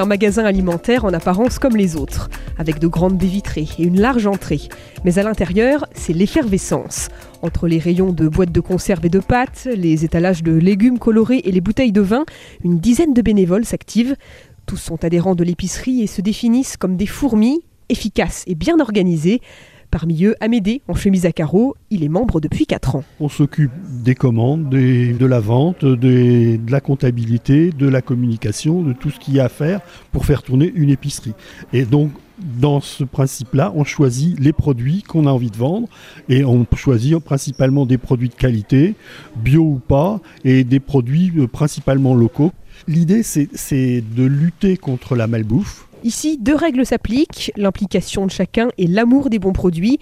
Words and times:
Un 0.00 0.06
magasin 0.06 0.44
alimentaire 0.44 1.04
en 1.04 1.12
apparence 1.12 1.58
comme 1.58 1.76
les 1.76 1.94
autres, 1.94 2.30
avec 2.56 2.78
de 2.78 2.86
grandes 2.86 3.18
baies 3.18 3.26
vitrées 3.26 3.68
et 3.78 3.84
une 3.84 4.00
large 4.00 4.26
entrée. 4.26 4.62
Mais 5.04 5.18
à 5.18 5.22
l'intérieur, 5.22 5.86
c'est 5.92 6.14
l'effervescence. 6.14 7.08
Entre 7.42 7.68
les 7.68 7.78
rayons 7.78 8.12
de 8.12 8.26
boîtes 8.26 8.52
de 8.52 8.60
conserve 8.60 9.04
et 9.04 9.10
de 9.10 9.18
pâtes, 9.18 9.68
les 9.72 10.04
étalages 10.04 10.42
de 10.42 10.52
légumes 10.52 10.98
colorés 10.98 11.42
et 11.44 11.52
les 11.52 11.60
bouteilles 11.60 11.92
de 11.92 12.00
vin, 12.00 12.24
une 12.64 12.78
dizaine 12.78 13.12
de 13.12 13.20
bénévoles 13.20 13.66
s'activent. 13.66 14.16
Tous 14.64 14.78
sont 14.78 15.04
adhérents 15.04 15.34
de 15.34 15.44
l'épicerie 15.44 16.02
et 16.02 16.06
se 16.06 16.22
définissent 16.22 16.78
comme 16.78 16.96
des 16.96 17.06
fourmis, 17.06 17.60
efficaces 17.90 18.44
et 18.46 18.54
bien 18.54 18.80
organisées. 18.80 19.42
Parmi 19.90 20.24
eux, 20.24 20.36
Amédée, 20.40 20.82
en 20.86 20.94
chemise 20.94 21.26
à 21.26 21.32
carreaux, 21.32 21.74
il 21.90 22.04
est 22.04 22.08
membre 22.08 22.40
depuis 22.40 22.64
4 22.64 22.94
ans. 22.96 23.04
On 23.18 23.28
s'occupe 23.28 23.72
des 24.04 24.14
commandes, 24.14 24.70
des- 24.70 25.12
de 25.12 25.26
la 25.26 25.40
vente, 25.40 25.84
de 25.84 26.58
la 26.70 26.80
comptabilité, 26.80 27.70
de 27.70 27.88
la 27.88 28.00
communication, 28.00 28.82
de 28.82 28.92
tout 28.92 29.10
ce 29.10 29.18
qu'il 29.18 29.34
y 29.34 29.40
a 29.40 29.46
à 29.46 29.48
faire 29.48 29.80
pour 30.12 30.26
faire 30.26 30.42
tourner 30.44 30.70
une 30.76 30.90
épicerie. 30.90 31.34
Et 31.72 31.84
donc, 31.84 32.12
dans 32.60 32.80
ce 32.80 33.02
principe-là, 33.04 33.72
on 33.74 33.82
choisit 33.84 34.38
les 34.38 34.52
produits 34.52 35.02
qu'on 35.02 35.26
a 35.26 35.30
envie 35.30 35.50
de 35.50 35.56
vendre 35.56 35.88
et 36.28 36.44
on 36.44 36.64
choisit 36.76 37.18
principalement 37.18 37.84
des 37.84 37.98
produits 37.98 38.28
de 38.30 38.34
qualité, 38.34 38.94
bio 39.42 39.62
ou 39.62 39.80
pas, 39.86 40.20
et 40.44 40.62
des 40.64 40.80
produits 40.80 41.32
euh, 41.36 41.46
principalement 41.48 42.14
locaux. 42.14 42.52
L'idée, 42.88 43.22
c'est 43.22 44.02
de 44.16 44.24
lutter 44.24 44.76
contre 44.78 45.14
la 45.16 45.26
malbouffe. 45.26 45.86
Ici, 46.02 46.38
deux 46.38 46.54
règles 46.54 46.86
s'appliquent, 46.86 47.52
l'implication 47.56 48.26
de 48.26 48.30
chacun 48.30 48.68
et 48.78 48.86
l'amour 48.86 49.28
des 49.30 49.38
bons 49.38 49.52
produits. 49.52 49.98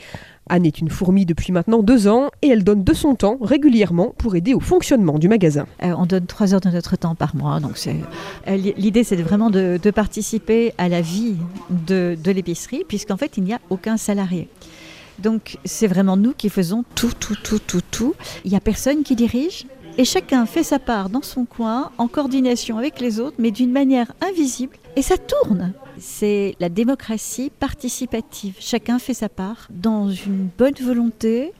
Anne 0.50 0.64
est 0.64 0.78
une 0.78 0.88
fourmi 0.88 1.26
depuis 1.26 1.52
maintenant 1.52 1.82
deux 1.82 2.08
ans 2.08 2.30
et 2.40 2.48
elle 2.48 2.64
donne 2.64 2.82
de 2.82 2.94
son 2.94 3.14
temps 3.14 3.36
régulièrement 3.42 4.14
pour 4.16 4.34
aider 4.34 4.54
au 4.54 4.60
fonctionnement 4.60 5.18
du 5.18 5.28
magasin. 5.28 5.66
Euh, 5.82 5.92
on 5.98 6.06
donne 6.06 6.24
trois 6.26 6.54
heures 6.54 6.60
de 6.62 6.70
notre 6.70 6.96
temps 6.96 7.14
par 7.14 7.36
mois. 7.36 7.60
Donc 7.60 7.78
euh, 7.86 8.56
li- 8.56 8.72
l'idée, 8.78 9.04
c'est 9.04 9.16
vraiment 9.16 9.50
de, 9.50 9.78
de 9.82 9.90
participer 9.90 10.72
à 10.78 10.88
la 10.88 11.02
vie 11.02 11.34
de, 11.86 12.16
de 12.22 12.30
l'épicerie, 12.30 12.84
puisqu'en 12.88 13.16
fait, 13.18 13.36
il 13.36 13.44
n'y 13.44 13.52
a 13.52 13.60
aucun 13.68 13.96
salarié. 13.98 14.48
Donc 15.18 15.58
c'est 15.64 15.88
vraiment 15.88 16.16
nous 16.16 16.32
qui 16.32 16.48
faisons 16.48 16.84
tout, 16.94 17.10
tout, 17.18 17.34
tout, 17.42 17.58
tout, 17.58 17.82
tout. 17.90 18.14
Il 18.44 18.50
n'y 18.52 18.56
a 18.56 18.60
personne 18.60 19.02
qui 19.02 19.16
dirige. 19.16 19.66
Et 20.00 20.04
chacun 20.04 20.46
fait 20.46 20.62
sa 20.62 20.78
part 20.78 21.10
dans 21.10 21.22
son 21.22 21.44
coin, 21.44 21.90
en 21.98 22.06
coordination 22.06 22.78
avec 22.78 23.00
les 23.00 23.18
autres, 23.18 23.34
mais 23.40 23.50
d'une 23.50 23.72
manière 23.72 24.12
invisible. 24.20 24.76
Et 24.94 25.02
ça 25.02 25.16
tourne. 25.16 25.72
C'est 25.98 26.54
la 26.60 26.68
démocratie 26.68 27.50
participative. 27.50 28.54
Chacun 28.60 29.00
fait 29.00 29.12
sa 29.12 29.28
part 29.28 29.66
dans 29.70 30.08
une 30.08 30.50
bonne 30.56 30.76
volonté, 30.80 31.52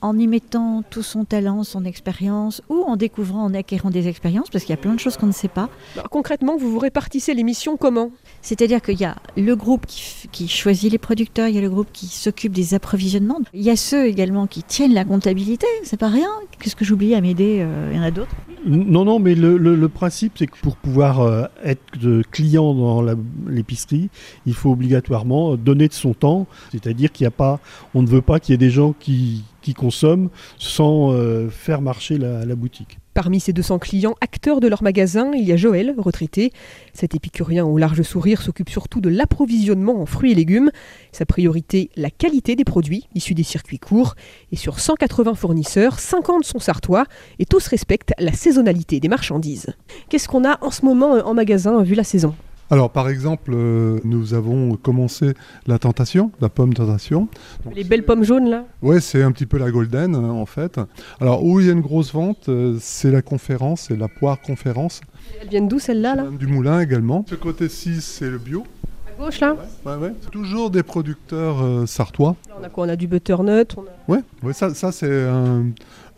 en 0.00 0.18
y 0.18 0.26
mettant 0.26 0.82
tout 0.88 1.02
son 1.02 1.24
talent, 1.24 1.64
son 1.64 1.84
expérience, 1.84 2.62
ou 2.68 2.82
en 2.82 2.96
découvrant, 2.96 3.44
en 3.44 3.54
acquérant 3.54 3.90
des 3.90 4.08
expériences, 4.08 4.48
parce 4.50 4.64
qu'il 4.64 4.70
y 4.74 4.78
a 4.78 4.80
plein 4.80 4.94
de 4.94 5.00
choses 5.00 5.16
qu'on 5.16 5.26
ne 5.26 5.32
sait 5.32 5.48
pas. 5.48 5.68
Alors, 5.94 6.08
concrètement, 6.10 6.56
vous 6.56 6.70
vous 6.70 6.78
répartissez 6.78 7.34
les 7.34 7.42
missions 7.42 7.76
comment? 7.76 8.10
C'est-à-dire 8.42 8.80
qu'il 8.82 9.00
y 9.00 9.04
a 9.04 9.16
le 9.36 9.54
groupe 9.56 9.86
qui, 9.86 10.48
choisit 10.48 10.90
les 10.92 10.98
producteurs, 10.98 11.48
il 11.48 11.54
y 11.54 11.58
a 11.58 11.62
le 11.62 11.70
groupe 11.70 11.88
qui 11.92 12.06
s'occupe 12.06 12.52
des 12.52 12.74
approvisionnements, 12.74 13.40
il 13.54 13.62
y 13.62 13.70
a 13.70 13.76
ceux 13.76 14.06
également 14.06 14.46
qui 14.46 14.62
tiennent 14.62 14.94
la 14.94 15.04
comptabilité, 15.04 15.66
c'est 15.82 15.96
pas 15.98 16.08
rien. 16.08 16.28
Qu'est-ce 16.60 16.76
que 16.76 16.84
j'oublie 16.84 17.14
à 17.14 17.20
m'aider 17.20 17.58
euh, 17.60 17.90
Il 17.92 17.96
y 17.96 18.00
en 18.00 18.04
a 18.04 18.10
d'autres? 18.10 18.34
Non, 18.64 19.04
non, 19.04 19.18
mais 19.18 19.34
le, 19.34 19.56
le- 19.58 19.76
le 19.76 19.88
principe, 19.88 20.32
c'est 20.36 20.46
que 20.46 20.56
pour 20.60 20.76
pouvoir 20.76 21.20
euh, 21.20 21.44
être 21.64 21.82
de 22.00 22.22
client 22.30 22.74
dans 22.74 23.02
l'épicerie, 23.48 24.08
il 24.46 24.54
faut 24.54 24.70
obligatoirement 24.70 25.56
donner 25.56 25.88
de 25.88 25.92
son 25.92 26.14
temps. 26.14 26.46
C'est-à-dire 26.72 27.12
qu'il 27.12 27.24
n'y 27.24 27.28
a 27.28 27.32
pas, 27.32 27.60
on 27.94 28.02
ne 28.02 28.06
veut 28.08 28.22
pas 28.22 28.40
qu'il 28.40 28.52
y 28.52 28.54
ait 28.54 28.58
des 28.58 28.70
gens 28.70 28.94
qui, 28.98 29.44
qui 29.66 29.74
consomment 29.74 30.28
sans 30.58 31.12
euh, 31.12 31.48
faire 31.50 31.80
marcher 31.80 32.18
la, 32.18 32.54
boutique. 32.54 32.98
Parmi 33.14 33.40
ces 33.40 33.52
200 33.52 33.80
clients 33.80 34.14
acteurs 34.20 34.60
de 34.60 34.68
leur 34.68 34.84
magasin, 34.84 35.32
il 35.34 35.42
y 35.42 35.50
a 35.50 35.56
Joël, 35.56 35.92
retraité. 35.98 36.52
Cet 36.92 37.16
épicurien 37.16 37.64
au 37.64 37.76
large 37.76 38.02
sourire 38.02 38.42
s'occupe 38.42 38.70
surtout 38.70 39.00
de 39.00 39.08
l'approvisionnement 39.08 40.00
en 40.00 40.06
fruits 40.06 40.30
et 40.30 40.34
légumes. 40.36 40.70
Sa 41.10 41.26
priorité, 41.26 41.90
la 41.96 42.10
qualité 42.10 42.54
des 42.54 42.62
produits 42.62 43.08
issus 43.16 43.34
des 43.34 43.42
circuits 43.42 43.80
courts. 43.80 44.14
Et 44.52 44.56
sur 44.56 44.78
180 44.78 45.34
fournisseurs, 45.34 45.98
50 45.98 46.44
sont 46.44 46.60
sartois 46.60 47.06
et 47.40 47.44
tous 47.44 47.66
respectent 47.66 48.12
la 48.20 48.32
saisonnalité 48.32 49.00
des 49.00 49.08
marchandises. 49.08 49.74
Qu'est-ce 50.08 50.28
qu'on 50.28 50.44
a 50.44 50.64
en 50.64 50.70
ce 50.70 50.84
moment 50.84 51.16
euh, 51.16 51.22
en 51.22 51.34
magasin 51.34 51.82
vu 51.82 51.96
la 51.96 52.04
saison? 52.04 52.36
Alors, 52.68 52.90
par 52.90 53.08
exemple, 53.08 53.52
euh, 53.54 54.00
nous 54.02 54.34
avons 54.34 54.74
commencé 54.76 55.34
la 55.68 55.78
tentation, 55.78 56.32
la 56.40 56.48
pomme 56.48 56.74
tentation. 56.74 57.28
Donc, 57.64 57.76
Les 57.76 57.84
belles 57.84 58.04
pommes 58.04 58.24
jaunes 58.24 58.50
là? 58.50 58.64
Ouais, 58.82 59.00
c'est 59.00 59.22
un 59.22 59.30
petit 59.30 59.46
peu 59.46 59.56
la 59.56 59.70
golden 59.70 60.16
hein, 60.16 60.30
en 60.30 60.46
fait. 60.46 60.80
Alors, 61.20 61.44
où 61.44 61.60
il 61.60 61.66
y 61.66 61.68
a 61.68 61.72
une 61.72 61.80
grosse 61.80 62.12
vente, 62.12 62.48
euh, 62.48 62.76
c'est 62.80 63.12
la 63.12 63.22
conférence, 63.22 63.82
c'est 63.82 63.96
la 63.96 64.08
poire 64.08 64.40
conférence. 64.40 65.00
Elles 65.40 65.48
viennent 65.48 65.68
d'où 65.68 65.78
celles-là 65.78 66.16
là? 66.16 66.24
Du 66.38 66.48
Moulin 66.48 66.80
également. 66.80 67.24
Ce 67.28 67.36
côté-ci, 67.36 68.00
c'est 68.00 68.28
le 68.28 68.38
bio. 68.38 68.64
À 69.06 69.22
gauche 69.22 69.38
là? 69.38 69.56
Ouais, 69.84 69.94
ouais. 69.94 70.12
Toujours 70.32 70.70
des 70.70 70.82
producteurs 70.82 71.62
euh, 71.62 71.86
sartois. 71.86 72.34
Là, 72.48 72.56
On 72.60 72.64
a 72.64 72.68
quoi? 72.68 72.86
On 72.86 72.88
a 72.88 72.96
du 72.96 73.06
butternut, 73.06 73.76
on 73.76 73.82
a... 73.82 74.12
Ouais, 74.12 74.22
ouais 74.42 74.52
ça, 74.52 74.74
ça 74.74 74.90
c'est 74.90 75.24
un, 75.24 75.66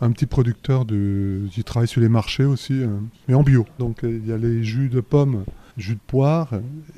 un 0.01 0.11
petit 0.11 0.25
producteur 0.25 0.85
de, 0.85 1.41
qui 1.51 1.63
travaille 1.63 1.87
sur 1.87 2.01
les 2.01 2.09
marchés 2.09 2.45
aussi, 2.45 2.81
euh, 2.81 2.87
mais 3.27 3.35
en 3.35 3.43
bio. 3.43 3.67
Donc 3.77 3.99
il 4.01 4.27
y 4.27 4.33
a 4.33 4.37
les 4.37 4.63
jus 4.63 4.89
de 4.89 4.99
pommes, 4.99 5.43
jus 5.79 5.95
de 5.95 5.99
poire. 6.05 6.49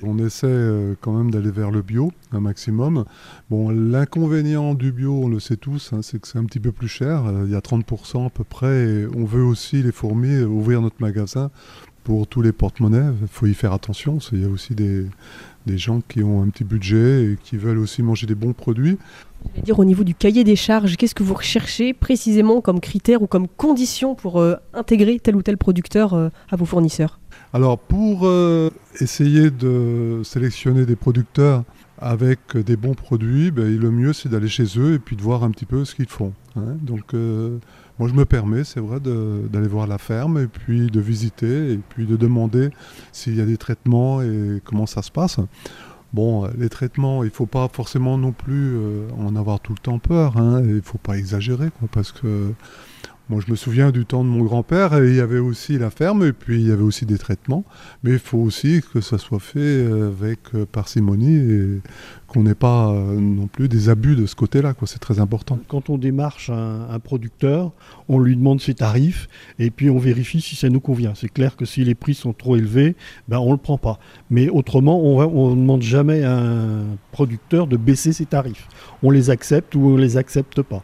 On 0.03 0.17
essaie 0.17 0.47
euh, 0.47 0.95
quand 0.99 1.13
même 1.13 1.31
d'aller 1.31 1.51
vers 1.51 1.71
le 1.71 1.81
bio 1.81 2.11
un 2.31 2.39
maximum. 2.39 3.05
Bon, 3.49 3.69
l'inconvénient 3.69 4.73
du 4.73 4.91
bio, 4.91 5.13
on 5.23 5.27
le 5.29 5.39
sait 5.39 5.57
tous, 5.57 5.93
hein, 5.93 5.99
c'est 6.01 6.19
que 6.19 6.27
c'est 6.27 6.37
un 6.37 6.45
petit 6.45 6.59
peu 6.59 6.71
plus 6.71 6.87
cher. 6.87 7.25
Euh, 7.25 7.43
Il 7.45 7.51
y 7.51 7.55
a 7.55 7.59
30% 7.59 8.25
à 8.25 8.29
peu 8.29 8.43
près. 8.43 9.05
On 9.15 9.25
veut 9.25 9.43
aussi, 9.43 9.83
les 9.83 9.91
fourmis, 9.91 10.33
euh, 10.33 10.45
ouvrir 10.45 10.81
notre 10.81 10.97
magasin 10.99 11.51
pour 12.03 12.25
tous 12.27 12.41
les 12.41 12.51
porte-monnaies. 12.51 13.13
Il 13.21 13.27
faut 13.27 13.45
y 13.45 13.53
faire 13.53 13.73
attention. 13.73 14.17
qu'il 14.17 14.41
y 14.41 14.45
a 14.45 14.49
aussi 14.49 14.73
des, 14.73 15.05
gens 15.67 16.01
qui 16.01 16.23
ont 16.23 16.41
un 16.41 16.49
petit 16.49 16.63
budget 16.63 17.25
et 17.25 17.37
qui 17.43 17.57
veulent 17.57 17.77
aussi 17.77 18.01
manger 18.01 18.25
des 18.25 18.35
bons 18.35 18.53
produits. 18.53 18.97
Dire 19.63 19.77
au 19.77 19.85
niveau 19.85 20.03
du 20.03 20.15
cahier 20.15 20.43
des 20.43 20.55
charges, 20.55 20.97
qu'est-ce 20.97 21.15
que 21.15 21.23
vous 21.23 21.35
recherchez 21.35 21.93
précisément 21.93 22.61
comme 22.61 22.79
critère 22.79 23.21
ou 23.21 23.27
comme 23.27 23.47
condition 23.47 24.15
pour 24.15 24.43
intégrer 24.73 25.19
tel 25.19 25.35
ou 25.35 25.43
tel 25.43 25.57
producteur 25.57 26.13
à 26.15 26.55
vos 26.55 26.65
fournisseurs? 26.65 27.20
Alors 27.53 27.77
pour 27.77 28.21
euh, 28.23 28.69
essayer 29.01 29.51
de 29.51 30.21
sélectionner 30.23 30.85
des 30.85 30.95
producteurs 30.95 31.63
avec 31.97 32.39
euh, 32.55 32.63
des 32.63 32.77
bons 32.77 32.93
produits, 32.93 33.51
ben, 33.51 33.77
le 33.77 33.91
mieux 33.91 34.13
c'est 34.13 34.29
d'aller 34.29 34.47
chez 34.47 34.65
eux 34.77 34.93
et 34.93 34.99
puis 34.99 35.17
de 35.17 35.21
voir 35.21 35.43
un 35.43 35.51
petit 35.51 35.65
peu 35.65 35.83
ce 35.83 35.93
qu'ils 35.93 36.07
font. 36.07 36.31
hein. 36.55 36.77
Donc 36.81 37.13
euh, 37.13 37.57
moi 37.99 38.07
je 38.07 38.13
me 38.13 38.23
permets, 38.23 38.63
c'est 38.63 38.79
vrai, 38.79 38.99
d'aller 39.01 39.67
voir 39.67 39.85
la 39.85 39.97
ferme 39.97 40.39
et 40.39 40.47
puis 40.47 40.87
de 40.87 40.99
visiter 41.01 41.73
et 41.73 41.79
puis 41.89 42.05
de 42.05 42.15
demander 42.15 42.69
s'il 43.11 43.35
y 43.35 43.41
a 43.41 43.45
des 43.45 43.57
traitements 43.57 44.21
et 44.21 44.61
comment 44.63 44.85
ça 44.85 45.01
se 45.01 45.11
passe. 45.11 45.37
Bon, 46.13 46.49
les 46.57 46.69
traitements, 46.69 47.23
il 47.23 47.27
ne 47.27 47.31
faut 47.31 47.45
pas 47.45 47.69
forcément 47.71 48.17
non 48.17 48.33
plus 48.33 48.75
en 49.17 49.33
avoir 49.37 49.61
tout 49.61 49.71
le 49.71 49.79
temps 49.79 49.97
peur. 49.97 50.35
hein, 50.35 50.61
il 50.61 50.75
ne 50.75 50.81
faut 50.81 50.97
pas 50.97 51.17
exagérer, 51.17 51.69
quoi, 51.79 51.87
parce 51.89 52.11
que 52.11 52.51
moi, 53.31 53.39
je 53.47 53.49
me 53.49 53.55
souviens 53.55 53.91
du 53.91 54.05
temps 54.05 54.25
de 54.25 54.29
mon 54.29 54.43
grand-père, 54.43 55.01
il 55.01 55.15
y 55.15 55.21
avait 55.21 55.39
aussi 55.39 55.77
la 55.77 55.89
ferme, 55.89 56.25
et 56.25 56.33
puis 56.33 56.59
il 56.59 56.67
y 56.67 56.71
avait 56.71 56.83
aussi 56.83 57.05
des 57.05 57.17
traitements. 57.17 57.63
Mais 58.03 58.11
il 58.11 58.19
faut 58.19 58.39
aussi 58.39 58.81
que 58.93 58.99
ça 58.99 59.17
soit 59.17 59.39
fait 59.39 59.59
euh, 59.59 60.09
avec 60.09 60.39
euh, 60.53 60.65
parcimonie 60.69 61.37
et 61.37 61.81
qu'on 62.27 62.43
n'ait 62.43 62.55
pas 62.55 62.91
euh, 62.91 63.21
non 63.21 63.47
plus 63.47 63.69
des 63.69 63.87
abus 63.87 64.17
de 64.17 64.25
ce 64.25 64.35
côté-là. 64.35 64.73
C'est 64.85 64.99
très 64.99 65.21
important. 65.21 65.59
Quand 65.69 65.89
on 65.89 65.97
démarche 65.97 66.49
un, 66.49 66.99
producteur, 66.99 67.71
on 68.09 68.19
lui 68.19 68.35
demande 68.35 68.59
ses 68.59 68.73
tarifs 68.73 69.29
et 69.59 69.71
puis 69.71 69.89
on 69.89 69.97
vérifie 69.97 70.41
si 70.41 70.57
ça 70.57 70.67
nous 70.67 70.81
convient. 70.81 71.13
C'est 71.15 71.31
clair 71.31 71.55
que 71.55 71.63
si 71.63 71.85
les 71.85 71.95
prix 71.95 72.15
sont 72.15 72.33
trop 72.33 72.57
élevés, 72.57 72.97
ben 73.29 73.39
on 73.39 73.47
ne 73.47 73.51
le 73.51 73.57
prend 73.57 73.77
pas. 73.77 73.97
Mais 74.29 74.49
autrement, 74.49 75.01
on 75.01 75.51
ne 75.51 75.55
demande 75.55 75.83
jamais 75.83 76.23
à 76.23 76.37
un 76.37 76.83
producteur 77.13 77.67
de 77.67 77.77
baisser 77.77 78.11
ses 78.11 78.25
tarifs. 78.25 78.67
On 79.03 79.09
les 79.09 79.29
accepte 79.29 79.73
ou 79.75 79.85
on 79.85 79.95
les 79.95 80.17
accepte 80.17 80.61
pas. 80.61 80.83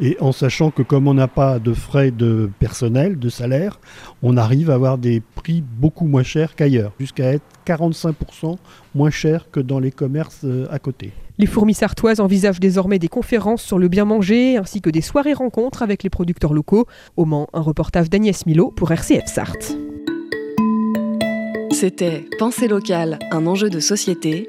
Et 0.00 0.16
en 0.20 0.32
sachant 0.32 0.70
que 0.70 0.82
comme 0.82 1.08
on 1.08 1.14
n'a 1.14 1.28
pas 1.28 1.58
de 1.58 1.72
frais 1.72 2.10
de 2.10 2.50
personnel, 2.58 3.18
de 3.18 3.28
salaire, 3.28 3.80
on 4.22 4.36
arrive 4.36 4.70
à 4.70 4.74
avoir 4.74 4.98
des 4.98 5.22
prix 5.34 5.62
beaucoup 5.62 6.06
moins 6.06 6.22
chers 6.22 6.54
qu'ailleurs, 6.54 6.92
jusqu'à 7.00 7.32
être 7.32 7.44
45% 7.66 8.56
moins 8.94 9.10
cher 9.10 9.50
que 9.50 9.60
dans 9.60 9.78
les 9.78 9.90
commerces 9.90 10.42
euh, 10.44 10.66
à 10.70 10.78
côté. 10.78 11.12
Les 11.38 11.46
fourmis 11.46 11.74
sartoises 11.74 12.20
envisagent 12.20 12.60
désormais 12.60 12.98
des 12.98 13.08
conférences 13.08 13.62
sur 13.62 13.78
le 13.78 13.88
bien 13.88 14.04
manger 14.04 14.56
ainsi 14.56 14.80
que 14.80 14.90
des 14.90 15.02
soirées 15.02 15.34
rencontres 15.34 15.82
avec 15.82 16.02
les 16.02 16.10
producteurs 16.10 16.52
locaux. 16.52 16.86
Au 17.16 17.24
Mans, 17.24 17.48
un 17.52 17.60
reportage 17.60 18.10
d'Agnès 18.10 18.46
Milo 18.46 18.70
pour 18.70 18.90
RCF 18.92 19.26
Sarthe. 19.26 19.76
C'était 21.72 22.24
Pensée 22.38 22.68
locale, 22.68 23.18
un 23.32 23.46
enjeu 23.46 23.68
de 23.68 23.80
société. 23.80 24.48